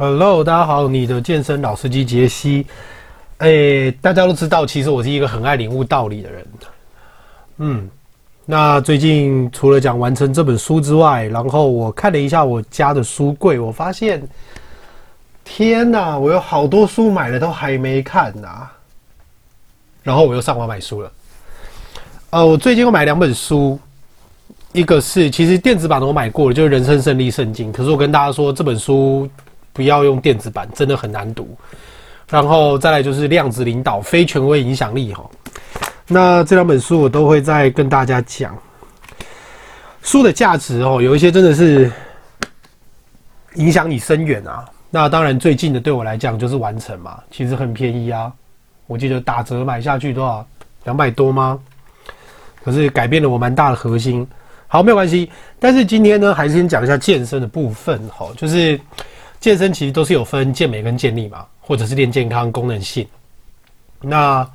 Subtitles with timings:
[0.00, 2.64] Hello，大家好，你的健身老司机杰西。
[3.38, 6.46] 哎、大家都知道，其实我是一个很爱领悟道理的人。
[7.56, 7.90] 嗯，
[8.44, 14.22] 那最近除了讲完成这本书之外，然后我看了一下我家的书柜，我发现，
[15.42, 18.68] 天哪，我有好多书买了都还没看呐。
[20.04, 21.12] 然后我又上网买书了。
[22.30, 23.76] 呃，我最近又买两本书，
[24.70, 29.28] 一个是其实电子版的我买过了，就是《人生胜利圣经》，可是我跟大家说这本书。
[29.78, 31.56] 不要用电子版，真的很难读。
[32.28, 35.24] 然后再来就是量子领导、非权威影响力哈。
[36.08, 38.58] 那这两本书我都会再跟大家讲。
[40.02, 41.88] 书的价值哦，有一些真的是
[43.54, 44.64] 影响你深远啊。
[44.90, 48.32] 那当然最近的对我来讲就是完成嘛，其实很便宜啊。
[48.88, 50.44] 我记得打折买下去多少？
[50.82, 51.56] 两百多吗？
[52.64, 54.26] 可是改变了我蛮大的核心。
[54.66, 55.30] 好，没有关系。
[55.60, 58.78] 但是今天呢，还是先讲一下健身的部分哈，就是。
[59.40, 63.06] 健身其实都是有分健美跟健力嘛，或者是练健康功能性。
[64.00, 64.48] 那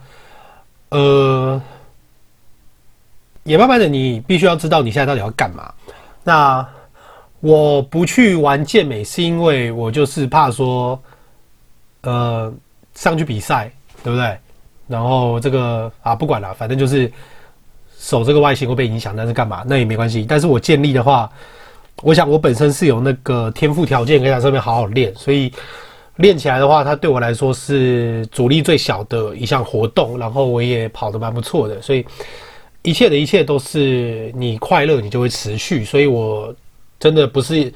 [0.89, 1.61] 呃，
[3.43, 5.73] 也慢慢的，你必须要知道你现在到底要干嘛。
[6.23, 6.67] 那
[7.39, 11.01] 我不去玩健美，是因为我就是怕说，
[12.01, 12.53] 呃，
[12.93, 13.71] 上去比赛，
[14.03, 14.37] 对不对？
[14.87, 17.11] 然后这个啊，不管了，反正就是
[17.97, 19.63] 手这个外形会被影响，但是干嘛？
[19.65, 20.25] 那也没关系。
[20.27, 21.31] 但是我健力的话。
[22.01, 25.49] 我想我本身是有那个天赋条件可以在上面好好练，所以
[26.17, 30.19] 练起来的话，它对我来说是阻力最小的一项活动。
[30.19, 32.05] 然后我也跑得蛮不错的，所以
[32.81, 35.85] 一切的一切都是你快乐，你就会持续。
[35.85, 36.53] 所以我
[36.99, 37.71] 真的不是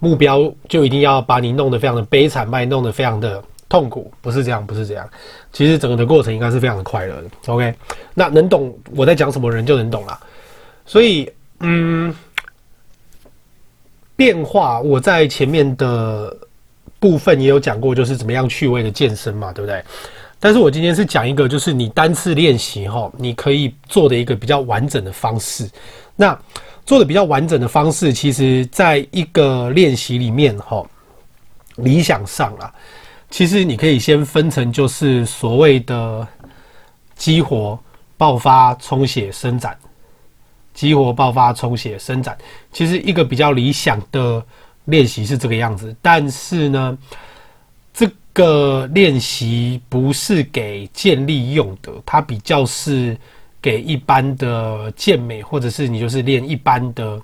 [0.00, 5.08] 目标就一定要把你弄得非常的悲惨，把你弄得非常的痛苦，不是这样，不是这样。
[5.52, 7.28] 其实整个的过程应该是非常的快乐的。
[7.46, 7.72] OK，
[8.12, 10.18] 那能懂我在讲什么人就能懂了。
[10.84, 11.30] 所以，
[11.60, 12.12] 嗯。
[14.16, 16.36] 变化，我在前面的
[16.98, 19.82] 部分也有讲过，就是怎么样趣味的健身嘛，对不对？
[20.38, 25.68] 但是我今天是讲一个，就是你单次练习哈，你可以做的一个比较完整的方式。
[26.16, 26.36] 那
[26.84, 30.84] 做的比较完整的方式，其实在一个练习里面哈，
[31.76, 32.74] 理想上啊，
[33.30, 36.26] 其实你可以先分成就是所谓的
[37.14, 37.78] 激活、
[38.16, 39.76] 爆发、充血、伸展。
[40.74, 42.36] 激活、爆发、充血、伸展，
[42.72, 44.42] 其实一个比较理想的
[44.86, 45.94] 练习是这个样子。
[46.00, 46.98] 但是呢，
[47.92, 53.16] 这个练习不是给健力用的，它比较是
[53.60, 57.20] 给一般的健美，或者是你就是练一般的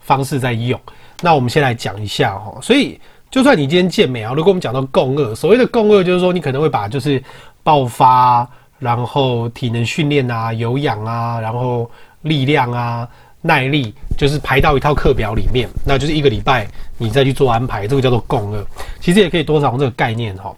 [0.00, 0.78] 方式在用。
[1.20, 2.58] 那我们先来讲一下哈。
[2.60, 3.00] 所以，
[3.30, 7.22] 就算你今天健美啊，如果我们讲到共二，所谓的共二就是说，你可能会把就是
[7.62, 8.44] 爆发，
[8.80, 11.88] 然后体能训练啊、有氧啊，然后。
[12.22, 13.08] 力量啊，
[13.40, 16.66] 耐力就是排到一套课表里面，那就是一个礼拜
[16.98, 18.66] 你再去做安排，这个叫做共二。
[19.00, 20.54] 其实也可以多少这个概念哈。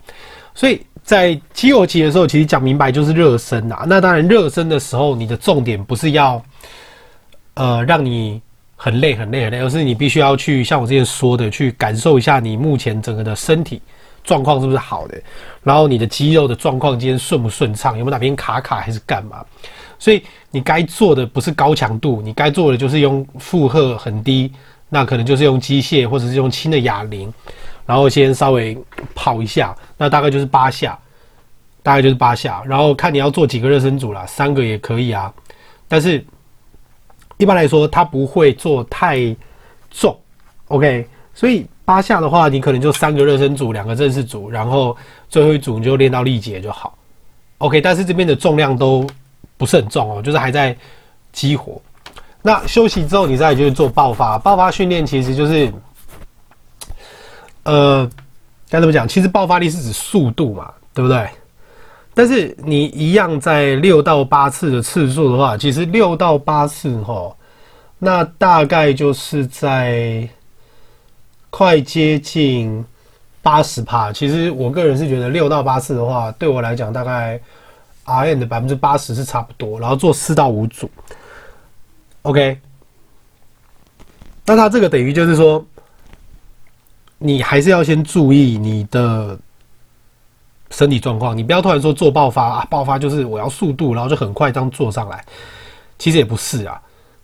[0.54, 3.84] 所以在肌肉期的时候，其实讲明白就是热身呐。
[3.86, 6.42] 那当然热身的时候，你的重点不是要
[7.54, 8.40] 呃让你
[8.76, 13.80] 很累很累很累，而是你必须要去像我之前说的，去感受一下你目前整个的身体
[14.22, 15.20] 状况是不是好的，
[15.62, 19.44] 然后你的肌肉的状况今天顺不顺畅，有没有哪边卡卡还是干嘛？
[19.98, 24.52] 所以你该做的不是高强度，你该做的就是用负荷很低，
[24.88, 27.32] 那可能就是用机械或者是用轻的哑铃，
[27.86, 28.76] 然后先稍微
[29.14, 30.98] 跑一下，那大概就是八下，
[31.82, 35.32] 大概就是八下，然后看你要做几个热身组啦，三个也可以啊，
[35.88, 36.24] 但是
[37.38, 39.34] 一般来说它不会做太
[39.90, 40.16] 重
[40.68, 44.96] ，OK，所以八下的话，你可能就三个热身组，两个正式组，然后
[45.28, 46.96] 最后一组你就练到力竭就好
[47.58, 49.06] ，OK，但是这边的重量都。
[49.56, 50.76] 不是很重哦，就是还在
[51.32, 51.80] 激活。
[52.42, 54.38] 那休息之后，你再就是做爆发。
[54.38, 55.72] 爆发训练其实就是，
[57.62, 58.10] 呃，
[58.68, 59.08] 该怎么讲？
[59.08, 61.26] 其实爆发力是指速度嘛，对不对？
[62.12, 67.34] 但是你一样在六到八次的次数的话，其实六到八次哈，
[67.98, 70.28] 那大概就是在
[71.48, 72.84] 快接近
[73.40, 74.12] 八十趴。
[74.12, 77.40] 其实我个人是觉得六到八次的话，对我来讲大概。
[78.04, 80.90] R N 的百分之八十是差不多，然后做四到五组
[82.22, 82.58] ，OK。
[84.46, 85.64] 那它这个等于就是说，
[87.18, 89.38] 你还是要先注意你的
[90.70, 95.24] 身体状况，你不要突然说做爆发啊，爆发就是我要速度，然后就很快这样做上来，
[95.98, 96.78] 其实也不是啊。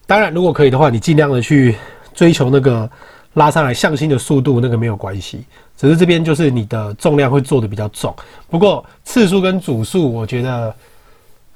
[0.07, 1.77] 当然，如果可以的话，你尽量的去
[2.15, 2.91] 追求那个
[3.35, 5.45] 拉上来向心的速度，那个没有关系。
[5.77, 8.15] 只是这边就是你的重量会做的比较重，
[8.51, 10.75] 不过次数跟组数，我觉得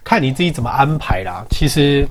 [0.03, 1.45] 看你自己怎么安排啦。
[1.51, 2.09] 其实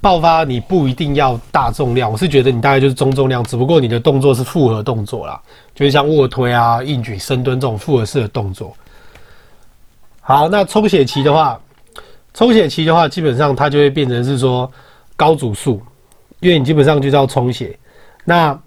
[0.00, 5.40] 爆发你不一定要大重量，我是觉得你大概就是中重量，只不过你的动作是复合动作啦，
[5.74, 8.76] 就是像卧推啊、硬举、深蹲这种复合式的动作。
[10.20, 11.58] 好，那充血期的话，
[12.34, 14.70] 充血期的话，基本上它就会变成是说
[15.16, 15.80] 高组数，
[16.40, 17.74] 因为你基本上就是要充血。
[18.24, 18.58] 那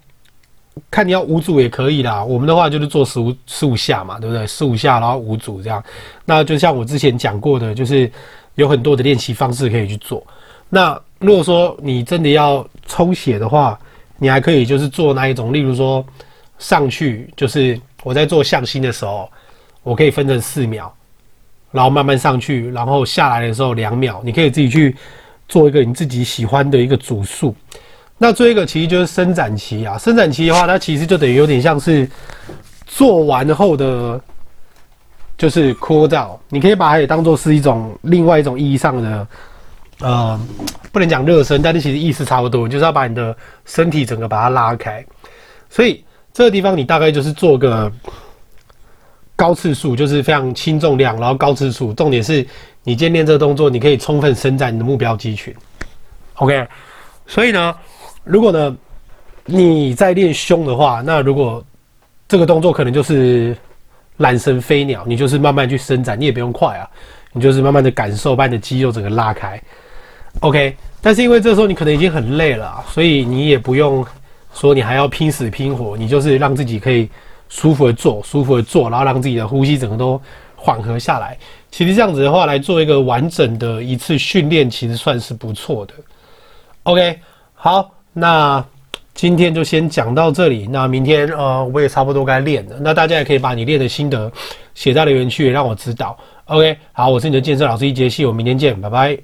[0.92, 4.46] 看你要五组也可以啦，我们的话就是做十五十五下嘛，对不对？
[4.46, 5.84] 十五下，然后五组这样。
[6.26, 8.12] 那就像我之前讲过的，就是
[8.56, 10.26] 有很多的练习方式可以去做。
[10.70, 13.80] 那如果说你真的要充血的话，
[14.18, 16.06] 你还可以就是做那一种，例如说
[16.60, 19.30] 上去就是我在做向心的时候，
[19.84, 20.94] 我可以分成四秒。
[21.72, 24.96] 然后慢慢上去，然后下来的时候两秒，你可以自己去
[25.50, 27.54] 做一个你自己喜欢的一个组数。
[28.18, 32.10] 那最后一个其实就是伸展期啊，伸展期的话，它其实就等于有点像是
[32.86, 34.20] 做完后的
[35.38, 39.28] 就是 cool down，你可以把它也当做是一种另外一种意义上的，
[40.00, 40.40] 呃，
[40.92, 43.36] 不能讲热身，但是其实意思差不多，就是要把你的
[43.66, 45.06] 身体整个把它拉开。
[45.70, 46.04] 所以
[46.34, 47.92] 这个地方你大概就是做个。
[49.38, 52.36] 高次数就是非常轻重量，然后高次数，重点是
[52.84, 55.54] 你今天练这个动作，你可以充分伸展你的目标肌群。
[56.36, 56.66] OK，
[57.28, 57.76] 所以呢，
[58.26, 58.76] 如果呢
[59.46, 61.64] 你在练胸的话，那如果
[62.28, 63.56] 这个动作可能就是
[64.18, 66.90] 懒神飞鸟，你就是慢慢去伸展，你也不用快啊，
[67.32, 69.62] 你就是慢慢的感受，把你的肌肉整个拉开。
[70.42, 74.06] OK，但是因为这时候你可能已经很累了，所以你也不用
[74.54, 77.10] 说你还要拼死拼活，你就是让自己可以。
[77.48, 80.20] 舒服的做，舒服的做，然后让自己的呼吸整个都
[80.56, 81.38] 缓和下来。
[81.70, 85.94] 其实这样子的话，来做一个完整的一次训练，其实算是不错的。
[86.84, 87.20] OK，
[87.54, 88.64] 好，那
[89.14, 90.68] 今天就先讲到这里。
[90.72, 92.78] 那明天呃，我也差不多该练了。
[92.80, 94.32] 那大家也可以把你练的心得
[94.74, 96.18] 写在留言区，让我知道。
[96.46, 99.18] OK，好，我是你的健身老师一杰西，我们明天见，拜拜。